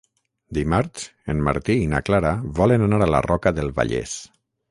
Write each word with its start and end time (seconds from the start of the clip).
Dimarts 0.57 1.03
en 1.33 1.43
Martí 1.49 1.75
i 1.83 1.91
na 1.91 2.01
Clara 2.09 2.33
volen 2.61 2.87
anar 2.87 3.01
a 3.09 3.11
la 3.17 3.23
Roca 3.29 3.53
del 3.61 3.73
Vallès. 3.81 4.19